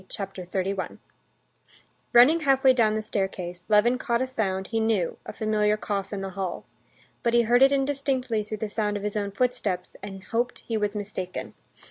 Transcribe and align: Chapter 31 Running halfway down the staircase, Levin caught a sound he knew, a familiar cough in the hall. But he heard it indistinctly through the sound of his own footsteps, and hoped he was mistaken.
Chapter 0.09 0.43
31 0.45 0.97
Running 2.11 2.39
halfway 2.39 2.73
down 2.73 2.93
the 2.93 3.03
staircase, 3.03 3.67
Levin 3.69 3.99
caught 3.99 4.19
a 4.23 4.25
sound 4.25 4.69
he 4.69 4.79
knew, 4.79 5.17
a 5.27 5.31
familiar 5.31 5.77
cough 5.77 6.11
in 6.11 6.21
the 6.21 6.31
hall. 6.31 6.65
But 7.21 7.35
he 7.35 7.43
heard 7.43 7.61
it 7.61 7.71
indistinctly 7.71 8.41
through 8.41 8.57
the 8.57 8.67
sound 8.69 8.97
of 8.97 9.03
his 9.03 9.15
own 9.15 9.29
footsteps, 9.29 9.95
and 10.01 10.23
hoped 10.23 10.57
he 10.65 10.75
was 10.75 10.95
mistaken. 10.95 11.53